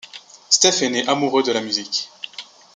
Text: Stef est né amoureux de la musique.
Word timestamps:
Stef 0.49 0.81
est 0.81 0.89
né 0.89 1.07
amoureux 1.07 1.43
de 1.43 1.51
la 1.51 1.61
musique. 1.61 2.09